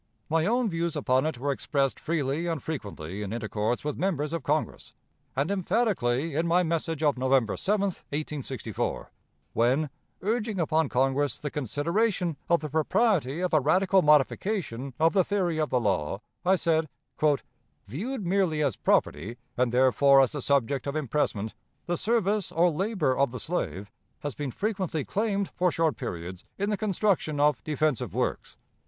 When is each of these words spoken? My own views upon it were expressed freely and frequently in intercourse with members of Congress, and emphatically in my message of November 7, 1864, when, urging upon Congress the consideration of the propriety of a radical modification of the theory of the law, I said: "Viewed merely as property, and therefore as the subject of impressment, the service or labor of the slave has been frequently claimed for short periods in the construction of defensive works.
My 0.29 0.47
own 0.47 0.67
views 0.67 0.95
upon 0.95 1.27
it 1.27 1.37
were 1.37 1.51
expressed 1.51 1.99
freely 1.99 2.47
and 2.47 2.63
frequently 2.63 3.21
in 3.21 3.31
intercourse 3.31 3.83
with 3.83 3.99
members 3.99 4.33
of 4.33 4.41
Congress, 4.41 4.95
and 5.35 5.51
emphatically 5.51 6.33
in 6.33 6.47
my 6.47 6.63
message 6.63 7.03
of 7.03 7.19
November 7.19 7.55
7, 7.55 7.81
1864, 7.81 9.11
when, 9.53 9.91
urging 10.23 10.59
upon 10.59 10.89
Congress 10.89 11.37
the 11.37 11.51
consideration 11.51 12.35
of 12.49 12.61
the 12.61 12.69
propriety 12.69 13.41
of 13.41 13.53
a 13.53 13.59
radical 13.59 14.01
modification 14.01 14.95
of 14.99 15.13
the 15.13 15.23
theory 15.23 15.59
of 15.59 15.69
the 15.69 15.79
law, 15.79 16.19
I 16.43 16.55
said: 16.55 16.89
"Viewed 17.85 18.25
merely 18.25 18.63
as 18.63 18.75
property, 18.75 19.37
and 19.55 19.71
therefore 19.71 20.19
as 20.21 20.31
the 20.31 20.41
subject 20.41 20.87
of 20.87 20.95
impressment, 20.95 21.53
the 21.85 21.95
service 21.95 22.51
or 22.51 22.71
labor 22.71 23.15
of 23.15 23.29
the 23.29 23.39
slave 23.39 23.91
has 24.21 24.33
been 24.33 24.49
frequently 24.49 25.05
claimed 25.05 25.49
for 25.51 25.71
short 25.71 25.95
periods 25.95 26.43
in 26.57 26.71
the 26.71 26.75
construction 26.75 27.39
of 27.39 27.63
defensive 27.63 28.15
works. 28.15 28.57